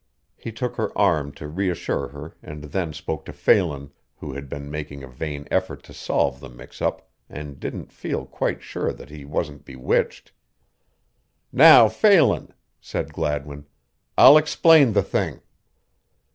[0.35, 4.71] He took her arm to reassure her and then spoke to Phelan, who had been
[4.71, 9.11] making a vain effort to solve the mix up and didn't feel quite sure that
[9.11, 10.31] he wasn't bewitched.
[11.51, 13.67] "Now, Phelan," said Gladwin,
[14.17, 15.41] "I'll explain the thing."